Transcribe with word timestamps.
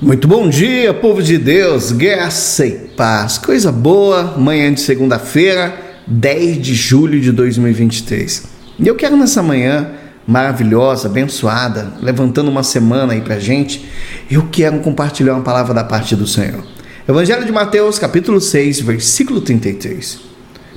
Muito 0.00 0.28
bom 0.28 0.48
dia, 0.48 0.94
povo 0.94 1.20
de 1.20 1.36
Deus, 1.36 1.90
graça 1.90 2.64
e 2.64 2.70
paz. 2.70 3.36
Coisa 3.36 3.72
boa, 3.72 4.38
manhã 4.38 4.72
de 4.72 4.80
segunda-feira, 4.80 5.76
10 6.06 6.62
de 6.62 6.72
julho 6.72 7.20
de 7.20 7.32
2023. 7.32 8.44
E 8.78 8.86
eu 8.86 8.94
quero 8.94 9.16
nessa 9.16 9.42
manhã 9.42 9.90
maravilhosa, 10.24 11.08
abençoada, 11.08 11.94
levantando 12.00 12.48
uma 12.48 12.62
semana 12.62 13.12
aí 13.14 13.22
pra 13.22 13.40
gente, 13.40 13.86
eu 14.30 14.46
quero 14.52 14.78
compartilhar 14.78 15.34
uma 15.34 15.42
palavra 15.42 15.74
da 15.74 15.82
parte 15.82 16.14
do 16.14 16.28
Senhor. 16.28 16.64
Evangelho 17.08 17.44
de 17.44 17.50
Mateus, 17.50 17.98
capítulo 17.98 18.40
6, 18.40 18.82
versículo 18.82 19.40
33. 19.40 20.20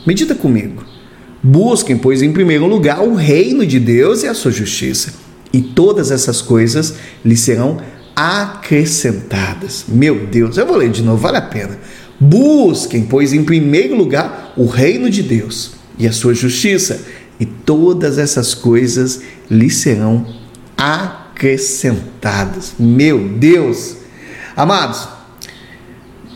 Medita 0.03 0.33
comigo. 0.33 0.83
Busquem, 1.43 1.95
pois, 1.95 2.23
em 2.23 2.33
primeiro 2.33 2.65
lugar 2.65 3.01
o 3.01 3.13
reino 3.13 3.67
de 3.67 3.79
Deus 3.79 4.23
e 4.23 4.27
a 4.27 4.33
sua 4.33 4.51
justiça, 4.51 5.13
e 5.53 5.61
todas 5.61 6.09
essas 6.09 6.41
coisas 6.41 6.95
lhe 7.23 7.37
serão 7.37 7.77
acrescentadas. 8.21 9.85
Meu 9.87 10.27
Deus, 10.27 10.55
eu 10.55 10.67
vou 10.67 10.77
ler 10.77 10.91
de 10.91 11.01
novo, 11.01 11.17
vale 11.17 11.37
a 11.37 11.41
pena. 11.41 11.79
Busquem, 12.19 13.03
pois, 13.03 13.33
em 13.33 13.43
primeiro 13.43 13.95
lugar 13.95 14.53
o 14.55 14.67
reino 14.67 15.09
de 15.09 15.23
Deus 15.23 15.71
e 15.97 16.07
a 16.07 16.11
sua 16.11 16.35
justiça, 16.35 17.03
e 17.39 17.45
todas 17.47 18.19
essas 18.19 18.53
coisas 18.53 19.21
lhe 19.49 19.71
serão 19.71 20.27
acrescentadas. 20.77 22.73
Meu 22.77 23.27
Deus! 23.27 23.95
Amados, 24.55 25.09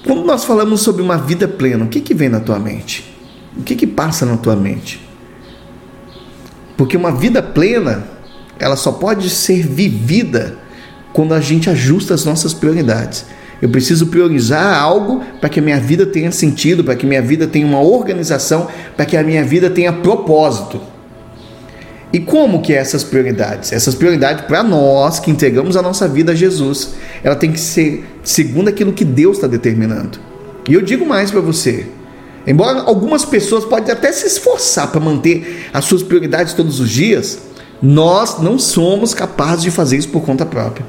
quando 0.03 0.25
nós 0.25 0.43
falamos 0.43 0.81
sobre 0.81 1.03
uma 1.03 1.19
vida 1.19 1.47
plena, 1.47 1.85
o 1.85 1.87
que, 1.87 2.01
que 2.01 2.15
vem 2.15 2.29
na 2.29 2.39
tua 2.39 2.57
mente? 2.57 3.15
O 3.55 3.61
que, 3.61 3.75
que 3.75 3.85
passa 3.85 4.25
na 4.25 4.37
tua 4.37 4.55
mente? 4.55 5.07
Porque 6.75 6.97
uma 6.97 7.11
vida 7.11 7.43
plena, 7.43 8.07
ela 8.57 8.75
só 8.75 8.91
pode 8.91 9.29
ser 9.29 9.67
vivida 9.67 10.64
quando 11.15 11.33
a 11.33 11.39
gente 11.39 11.69
ajusta 11.69 12.13
as 12.13 12.25
nossas 12.25 12.53
prioridades. 12.53 13.25
Eu 13.61 13.69
preciso 13.69 14.07
priorizar 14.07 14.77
algo 14.77 15.23
para 15.39 15.47
que 15.47 15.61
a 15.61 15.63
minha 15.63 15.79
vida 15.79 16.05
tenha 16.05 16.29
sentido, 16.29 16.83
para 16.83 16.93
que 16.93 17.05
minha 17.05 17.21
vida 17.21 17.47
tenha 17.47 17.65
uma 17.65 17.79
organização, 17.79 18.67
para 18.97 19.05
que 19.05 19.15
a 19.15 19.23
minha 19.23 19.41
vida 19.41 19.69
tenha 19.69 19.93
propósito. 19.93 20.81
E 22.11 22.19
como 22.19 22.61
que 22.61 22.73
é 22.73 22.75
essas 22.75 23.01
prioridades? 23.01 23.71
Essas 23.71 23.95
prioridades 23.95 24.43
para 24.45 24.61
nós 24.61 25.17
que 25.17 25.31
entregamos 25.31 25.77
a 25.77 25.81
nossa 25.81 26.05
vida 26.05 26.33
a 26.33 26.35
Jesus, 26.35 26.95
ela 27.23 27.35
tem 27.37 27.49
que 27.49 27.61
ser 27.61 28.05
segundo 28.21 28.67
aquilo 28.67 28.91
que 28.91 29.05
Deus 29.05 29.37
está 29.37 29.47
determinando. 29.47 30.19
E 30.67 30.73
eu 30.73 30.81
digo 30.81 31.05
mais 31.05 31.31
para 31.31 31.39
você, 31.39 31.85
embora 32.45 32.81
algumas 32.81 33.23
pessoas 33.23 33.63
podem 33.63 33.93
até 33.93 34.11
se 34.11 34.27
esforçar 34.27 34.91
para 34.91 34.99
manter 34.99 35.69
as 35.73 35.85
suas 35.85 36.03
prioridades 36.03 36.53
todos 36.53 36.81
os 36.81 36.89
dias, 36.89 37.39
nós 37.81 38.41
não 38.41 38.59
somos 38.59 39.13
capazes 39.13 39.63
de 39.63 39.71
fazer 39.71 39.95
isso 39.95 40.09
por 40.09 40.21
conta 40.21 40.45
própria. 40.45 40.85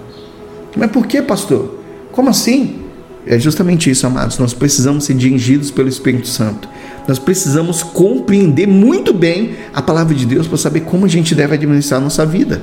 Mas 0.77 0.91
por 0.91 1.07
que, 1.07 1.23
pastor? 1.23 1.81
Como 2.13 2.29
assim? 2.29 2.81
É 3.27 3.39
justamente 3.39 3.91
isso, 3.91 4.07
amados. 4.07 4.39
Nós 4.39 4.55
precisamos 4.55 5.05
ser 5.05 5.15
dirigidos 5.15 5.71
pelo 5.71 5.89
Espírito 5.89 6.29
Santo. 6.29 6.69
Nós 7.09 7.19
precisamos 7.19 7.83
compreender 7.83 8.67
muito 8.67 9.13
bem 9.13 9.57
a 9.73 9.83
palavra 9.83 10.15
de 10.15 10.27
Deus 10.27 10.47
para 10.47 10.59
saber 10.59 10.81
como 10.81 11.07
a 11.07 11.09
gente 11.09 11.35
deve 11.35 11.55
administrar 11.55 12.01
a 12.01 12.05
nossa 12.05 12.25
vida. 12.27 12.63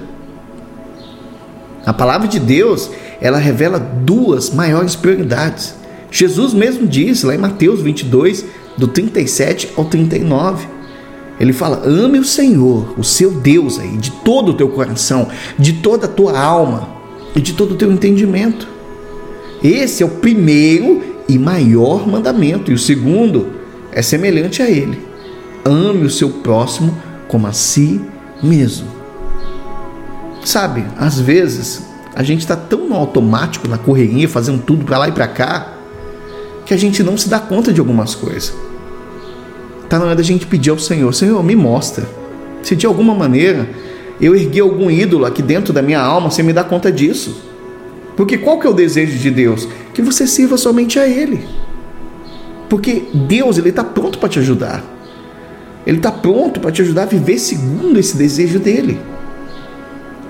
A 1.85 1.91
palavra 1.91 2.27
de 2.27 2.39
Deus, 2.39 2.89
ela 3.19 3.37
revela 3.37 3.79
duas 3.79 4.49
maiores 4.51 4.95
prioridades. 4.95 5.75
Jesus 6.09 6.53
mesmo 6.53 6.87
disse 6.87 7.25
lá 7.25 7.35
em 7.35 7.39
Mateus 7.39 7.81
22, 7.81 8.45
do 8.77 8.87
37 8.87 9.73
ao 9.75 9.85
39. 9.85 10.67
Ele 11.39 11.51
fala: 11.51 11.81
ame 11.85 12.19
o 12.19 12.23
Senhor, 12.23 12.93
o 12.97 13.03
seu 13.03 13.31
Deus 13.31 13.79
aí, 13.79 13.97
de 13.97 14.11
todo 14.11 14.49
o 14.49 14.53
teu 14.53 14.69
coração, 14.69 15.27
de 15.57 15.73
toda 15.73 16.05
a 16.05 16.09
tua 16.09 16.39
alma, 16.39 16.87
e 17.35 17.41
de 17.41 17.53
todo 17.53 17.73
o 17.73 17.75
teu 17.75 17.91
entendimento. 17.91 18.67
Esse 19.63 20.03
é 20.03 20.05
o 20.05 20.09
primeiro 20.09 21.01
e 21.27 21.39
maior 21.39 22.07
mandamento, 22.07 22.71
e 22.71 22.73
o 22.73 22.79
segundo 22.79 23.47
é 23.91 24.01
semelhante 24.01 24.61
a 24.61 24.69
ele: 24.69 24.99
ame 25.63 26.05
o 26.05 26.09
seu 26.09 26.29
próximo 26.29 26.97
como 27.27 27.47
a 27.47 27.53
si 27.53 28.01
mesmo. 28.41 28.87
Sabe, 30.43 30.83
às 30.97 31.19
vezes 31.19 31.83
a 32.13 32.21
gente 32.21 32.41
está 32.41 32.55
tão 32.55 32.87
no 32.87 32.95
automático, 32.95 33.67
na 33.67 33.77
correria, 33.77 34.27
fazendo 34.27 34.61
tudo 34.61 34.85
para 34.85 34.97
lá 34.97 35.07
e 35.07 35.11
para 35.11 35.27
cá, 35.27 35.73
que 36.65 36.73
a 36.73 36.77
gente 36.77 37.01
não 37.01 37.17
se 37.17 37.29
dá 37.29 37.39
conta 37.39 37.73
de 37.73 37.79
algumas 37.79 38.13
coisas. 38.13 38.53
Está 39.83 39.97
na 39.97 40.05
hora 40.05 40.15
da 40.15 40.23
gente 40.23 40.45
pedir 40.45 40.69
ao 40.69 40.79
Senhor: 40.79 41.13
Senhor, 41.13 41.41
me 41.43 41.55
mostra. 41.55 42.05
Se 42.61 42.75
de 42.75 42.85
alguma 42.85 43.13
maneira 43.13 43.69
eu 44.19 44.35
ergui 44.35 44.59
algum 44.59 44.89
ídolo 44.89 45.25
aqui 45.25 45.41
dentro 45.41 45.73
da 45.73 45.81
minha 45.81 45.99
alma 45.99 46.29
sem 46.31 46.45
me 46.45 46.53
dar 46.53 46.65
conta 46.65 46.91
disso. 46.91 47.41
Porque 48.15 48.37
qual 48.37 48.59
que 48.59 48.67
é 48.67 48.69
o 48.69 48.73
desejo 48.73 49.17
de 49.17 49.31
Deus? 49.31 49.67
Que 49.93 50.01
você 50.01 50.27
sirva 50.27 50.57
somente 50.57 50.99
a 50.99 51.07
Ele. 51.07 51.43
Porque 52.69 53.05
Deus 53.13 53.57
ele 53.57 53.69
está 53.69 53.83
pronto 53.83 54.17
para 54.17 54.29
te 54.29 54.39
ajudar. 54.39 54.83
Ele 55.85 55.97
está 55.97 56.11
pronto 56.11 56.59
para 56.59 56.71
te 56.71 56.81
ajudar 56.81 57.03
a 57.03 57.05
viver 57.05 57.37
segundo 57.37 57.99
esse 57.99 58.15
desejo 58.15 58.59
dele. 58.59 58.99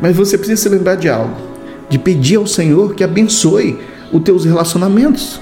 Mas 0.01 0.15
você 0.15 0.37
precisa 0.37 0.61
se 0.61 0.69
lembrar 0.69 0.95
de 0.95 1.07
algo, 1.07 1.35
de 1.89 1.97
pedir 1.97 2.37
ao 2.37 2.47
Senhor 2.47 2.95
que 2.95 3.03
abençoe 3.03 3.79
os 4.11 4.21
teus 4.23 4.45
relacionamentos. 4.45 5.39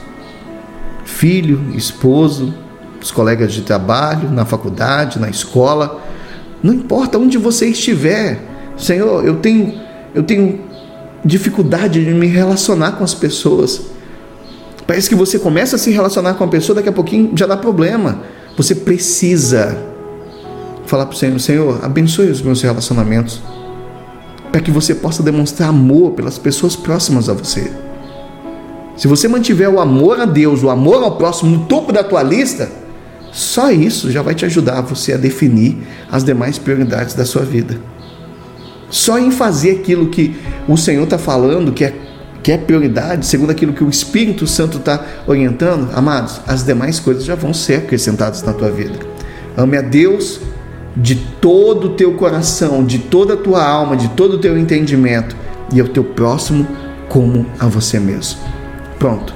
Filho, 1.06 1.59
esposo, 1.74 2.53
os 3.01 3.09
colegas 3.09 3.53
de 3.53 3.62
trabalho, 3.62 4.30
na 4.30 4.46
faculdade, 4.46 5.19
na 5.19 5.30
escola, 5.30 6.01
não 6.63 6.73
importa 6.73 7.17
onde 7.17 7.38
você 7.38 7.67
estiver, 7.67 8.39
Senhor, 8.77 9.25
eu 9.25 9.38
tenho, 9.38 9.73
eu 10.13 10.23
tenho 10.23 10.61
dificuldade 11.23 12.03
de 12.03 12.13
me 12.13 12.27
relacionar 12.27 12.94
com 12.94 13.03
as 13.03 13.13
pessoas. 13.13 13.81
Parece 14.85 15.09
que 15.09 15.16
você 15.16 15.39
começa 15.39 15.75
a 15.75 15.79
se 15.79 15.91
relacionar 15.91 16.33
com 16.35 16.44
a 16.44 16.47
pessoa, 16.47 16.75
daqui 16.75 16.89
a 16.89 16.94
pouquinho 16.94 17.31
já 17.35 17.45
dá 17.45 17.57
problema. 17.57 18.21
Você 18.57 18.75
precisa 18.75 19.77
falar 20.85 21.05
para 21.05 21.16
o 21.16 21.17
Senhor: 21.17 21.39
Senhor, 21.39 21.79
abençoe 21.83 22.29
os 22.29 22.41
meus 22.41 22.61
relacionamentos, 22.61 23.41
para 24.51 24.61
que 24.61 24.71
você 24.71 24.94
possa 24.94 25.23
demonstrar 25.23 25.69
amor 25.69 26.11
pelas 26.11 26.38
pessoas 26.38 26.75
próximas 26.75 27.29
a 27.29 27.33
você. 27.33 27.71
Se 28.97 29.07
você 29.07 29.27
mantiver 29.27 29.69
o 29.69 29.79
amor 29.79 30.19
a 30.19 30.25
Deus, 30.25 30.61
o 30.61 30.69
amor 30.69 31.01
ao 31.01 31.17
próximo 31.17 31.50
no 31.57 31.66
topo 31.66 31.91
da 31.91 32.03
tua 32.03 32.21
lista, 32.21 32.69
só 33.31 33.72
isso 33.72 34.12
já 34.12 34.22
vai 34.22 34.36
te 34.36 34.46
ajudar 34.46 34.81
você 34.81 35.14
a 35.14 35.18
definir 35.18 35.78
as 36.12 36.24
demais 36.24 36.58
prioridades 36.58 37.14
da 37.14 37.25
sua 37.25 37.44
vida. 37.44 37.80
Só 38.90 39.18
em 39.18 39.31
fazer 39.31 39.72
aquilo 39.80 40.09
que 40.09 40.36
o 40.68 40.75
Senhor 40.75 41.03
está 41.03 41.18
falando, 41.18 41.72
que 41.72 41.86
é, 41.86 41.94
que 42.44 42.52
é 42.52 42.58
prioridade, 42.58 43.25
segundo 43.25 43.52
aquilo 43.52 43.72
que 43.72 43.84
o 43.84 43.90
Espírito 43.90 44.46
Santo 44.46 44.80
está 44.80 45.06
orientando, 45.25 45.90
amados, 45.94 46.42
as 46.46 46.66
demais 46.66 47.00
coisas 47.00 47.24
já 47.24 47.36
vão 47.36 47.53
ser 47.53 47.75
acrescentadas 47.75 48.44
na 48.44 48.52
tua 48.52 48.69
vida. 48.69 49.00
Ame 49.56 49.78
a 49.78 49.81
Deus 49.81 50.42
de 50.96 51.16
todo 51.16 51.88
o 51.88 51.90
teu 51.92 52.13
coração, 52.16 52.84
de 52.84 53.00
toda 53.00 53.36
a 53.36 53.38
tua 53.38 53.66
alma, 53.66 53.96
de 53.96 54.09
todo 54.09 54.34
o 54.34 54.40
teu 54.40 54.58
entendimento 54.58 55.38
e 55.74 55.80
ao 55.80 55.88
teu 55.88 56.03
próximo 56.03 56.68
como 57.08 57.46
a 57.58 57.68
você 57.68 57.98
mesmo. 57.98 58.42
Pronto. 59.00 59.34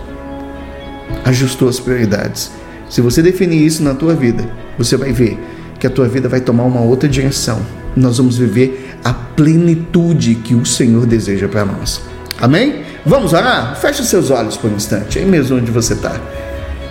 Ajustou 1.23 1.69
as 1.69 1.79
prioridades 1.79 2.51
se 2.89 3.01
você 3.01 3.21
definir 3.21 3.65
isso 3.65 3.83
na 3.83 3.93
tua 3.93 4.13
vida, 4.13 4.43
você 4.77 4.95
vai 4.95 5.11
ver 5.11 5.39
que 5.79 5.87
a 5.87 5.89
tua 5.89 6.07
vida 6.07 6.29
vai 6.29 6.41
tomar 6.41 6.63
uma 6.63 6.81
outra 6.81 7.09
direção. 7.09 7.61
Nós 7.95 8.17
vamos 8.17 8.37
viver 8.37 8.97
a 9.03 9.13
plenitude 9.13 10.35
que 10.35 10.53
o 10.53 10.65
Senhor 10.65 11.05
deseja 11.05 11.47
para 11.47 11.65
nós. 11.65 12.01
Amém? 12.39 12.83
Vamos 13.05 13.33
orar? 13.33 13.75
Feche 13.79 14.03
seus 14.03 14.29
olhos 14.29 14.57
por 14.57 14.69
um 14.69 14.75
instante, 14.75 15.19
aí 15.19 15.25
mesmo 15.25 15.57
onde 15.57 15.71
você 15.71 15.93
está. 15.93 16.19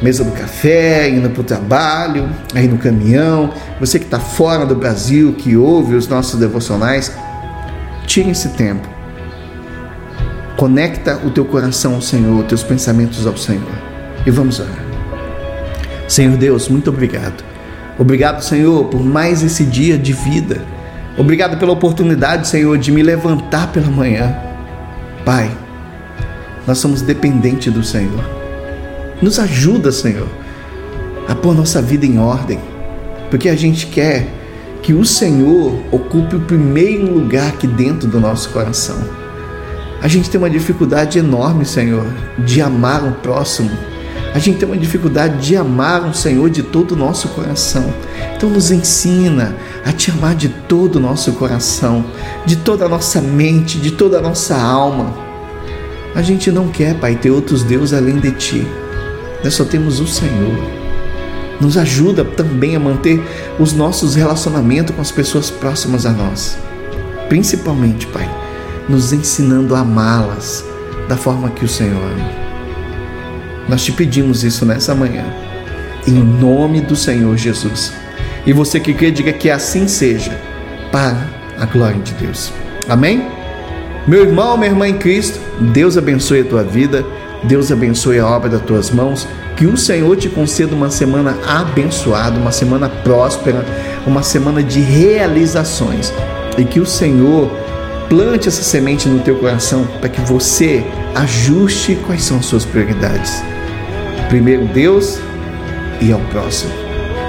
Mesa 0.02 0.24
do 0.24 0.32
café, 0.32 1.08
indo 1.08 1.30
para 1.30 1.40
o 1.40 1.44
trabalho, 1.44 2.28
aí 2.54 2.66
no 2.66 2.78
caminhão, 2.78 3.52
você 3.80 3.98
que 3.98 4.04
está 4.04 4.18
fora 4.18 4.66
do 4.66 4.74
Brasil, 4.74 5.34
que 5.34 5.56
ouve 5.56 5.94
os 5.94 6.08
nossos 6.08 6.38
devocionais, 6.38 7.12
tire 8.06 8.30
esse 8.30 8.50
tempo. 8.50 8.88
Conecta 10.56 11.20
o 11.24 11.30
teu 11.30 11.44
coração 11.44 11.94
ao 11.94 12.02
Senhor, 12.02 12.44
teus 12.44 12.62
pensamentos 12.62 13.26
ao 13.26 13.36
Senhor. 13.36 13.72
E 14.26 14.30
vamos 14.30 14.60
orar. 14.60 14.83
Senhor 16.14 16.36
Deus, 16.36 16.68
muito 16.68 16.90
obrigado. 16.90 17.42
Obrigado, 17.98 18.40
Senhor, 18.40 18.84
por 18.84 19.02
mais 19.02 19.42
esse 19.42 19.64
dia 19.64 19.98
de 19.98 20.12
vida. 20.12 20.62
Obrigado 21.18 21.58
pela 21.58 21.72
oportunidade, 21.72 22.46
Senhor, 22.46 22.78
de 22.78 22.92
me 22.92 23.02
levantar 23.02 23.72
pela 23.72 23.88
manhã. 23.88 24.32
Pai, 25.24 25.50
nós 26.68 26.78
somos 26.78 27.02
dependentes 27.02 27.72
do 27.72 27.82
Senhor. 27.82 28.24
Nos 29.20 29.40
ajuda, 29.40 29.90
Senhor, 29.90 30.28
a 31.26 31.34
pôr 31.34 31.52
nossa 31.52 31.82
vida 31.82 32.06
em 32.06 32.16
ordem, 32.16 32.60
porque 33.28 33.48
a 33.48 33.56
gente 33.56 33.88
quer 33.88 34.28
que 34.84 34.92
o 34.92 35.04
Senhor 35.04 35.74
ocupe 35.90 36.36
o 36.36 36.42
primeiro 36.42 37.12
lugar 37.12 37.48
aqui 37.48 37.66
dentro 37.66 38.06
do 38.06 38.20
nosso 38.20 38.50
coração. 38.50 39.02
A 40.00 40.06
gente 40.06 40.30
tem 40.30 40.38
uma 40.38 40.48
dificuldade 40.48 41.18
enorme, 41.18 41.64
Senhor, 41.64 42.06
de 42.38 42.62
amar 42.62 43.02
o 43.02 43.10
próximo 43.14 43.93
a 44.34 44.40
gente 44.40 44.58
tem 44.58 44.68
uma 44.68 44.76
dificuldade 44.76 45.46
de 45.46 45.56
amar 45.56 46.04
o 46.08 46.12
Senhor 46.12 46.50
de 46.50 46.60
todo 46.60 46.92
o 46.92 46.96
nosso 46.96 47.28
coração. 47.28 47.94
Então 48.36 48.50
nos 48.50 48.72
ensina 48.72 49.54
a 49.86 49.92
te 49.92 50.10
amar 50.10 50.34
de 50.34 50.48
todo 50.48 50.96
o 50.96 51.00
nosso 51.00 51.32
coração, 51.34 52.04
de 52.44 52.56
toda 52.56 52.84
a 52.84 52.88
nossa 52.88 53.20
mente, 53.20 53.78
de 53.78 53.92
toda 53.92 54.18
a 54.18 54.20
nossa 54.20 54.60
alma. 54.60 55.14
A 56.16 56.20
gente 56.20 56.50
não 56.50 56.66
quer, 56.66 56.98
Pai, 56.98 57.14
ter 57.14 57.30
outros 57.30 57.62
deuses 57.62 57.92
além 57.96 58.18
de 58.18 58.32
Ti. 58.32 58.66
Nós 59.44 59.54
só 59.54 59.64
temos 59.64 60.00
o 60.00 60.06
Senhor. 60.06 60.68
Nos 61.60 61.76
ajuda 61.76 62.24
também 62.24 62.74
a 62.74 62.80
manter 62.80 63.22
os 63.60 63.72
nossos 63.72 64.16
relacionamentos 64.16 64.96
com 64.96 65.00
as 65.00 65.12
pessoas 65.12 65.48
próximas 65.48 66.04
a 66.04 66.10
nós. 66.10 66.58
Principalmente, 67.28 68.08
Pai, 68.08 68.28
nos 68.88 69.12
ensinando 69.12 69.76
a 69.76 69.80
amá-las 69.80 70.64
da 71.08 71.16
forma 71.16 71.50
que 71.50 71.64
o 71.64 71.68
Senhor 71.68 72.02
ama. 72.02 72.43
Nós 73.68 73.84
te 73.84 73.92
pedimos 73.92 74.44
isso 74.44 74.66
nessa 74.66 74.94
manhã, 74.94 75.24
em 76.06 76.12
nome 76.12 76.80
do 76.80 76.94
Senhor 76.94 77.36
Jesus. 77.36 77.92
E 78.46 78.52
você 78.52 78.78
que 78.78 78.92
quer, 78.92 79.10
diga 79.10 79.32
que 79.32 79.50
assim 79.50 79.88
seja, 79.88 80.38
para 80.92 81.26
a 81.58 81.66
glória 81.66 82.00
de 82.00 82.12
Deus. 82.14 82.52
Amém? 82.88 83.26
Meu 84.06 84.22
irmão, 84.22 84.56
minha 84.56 84.70
irmã 84.70 84.86
em 84.86 84.98
Cristo, 84.98 85.40
Deus 85.72 85.96
abençoe 85.96 86.40
a 86.40 86.44
tua 86.44 86.62
vida, 86.62 87.04
Deus 87.44 87.72
abençoe 87.72 88.18
a 88.18 88.26
obra 88.26 88.50
das 88.50 88.62
tuas 88.62 88.90
mãos, 88.90 89.26
que 89.56 89.66
o 89.66 89.76
Senhor 89.76 90.14
te 90.16 90.28
conceda 90.28 90.74
uma 90.74 90.90
semana 90.90 91.38
abençoada, 91.46 92.38
uma 92.38 92.52
semana 92.52 92.88
próspera, 92.88 93.64
uma 94.06 94.22
semana 94.22 94.62
de 94.62 94.80
realizações 94.80 96.12
e 96.58 96.64
que 96.64 96.80
o 96.80 96.86
Senhor 96.86 97.50
plante 98.08 98.48
essa 98.48 98.62
semente 98.62 99.08
no 99.08 99.20
teu 99.20 99.36
coração 99.36 99.86
para 100.00 100.08
que 100.08 100.20
você 100.20 100.84
ajuste 101.14 101.96
quais 102.06 102.22
são 102.22 102.38
as 102.38 102.46
suas 102.46 102.64
prioridades. 102.64 103.42
Primeiro 104.28 104.64
Deus 104.66 105.18
e 106.00 106.12
ao 106.12 106.20
próximo. 106.30 106.72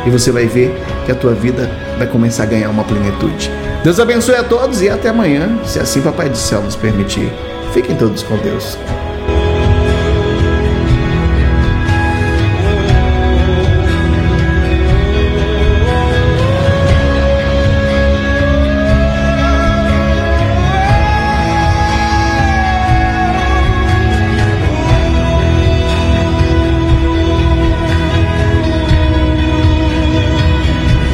E 0.06 0.10
você 0.10 0.32
vai 0.32 0.46
ver 0.46 0.76
que 1.06 1.12
a 1.12 1.16
tua 1.16 1.34
vida 1.34 1.70
vai 1.98 2.08
começar 2.08 2.44
a 2.44 2.48
ganhar 2.48 2.70
uma 2.70 2.84
plenitude. 2.84 3.50
Deus 3.84 4.00
abençoe 4.00 4.36
a 4.36 4.44
todos 4.44 4.82
e 4.82 4.90
até 4.90 5.10
amanhã, 5.10 5.60
se 5.64 5.80
assim 5.80 6.02
Papai 6.02 6.30
do 6.30 6.38
Céu 6.38 6.62
nos 6.62 6.76
permitir. 6.76 7.32
Fiquem 7.74 7.96
todos 7.96 8.24
com 8.24 8.38
Deus. 8.38 8.78